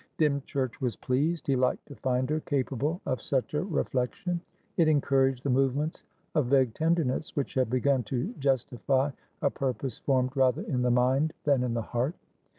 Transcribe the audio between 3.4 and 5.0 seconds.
a reflection. It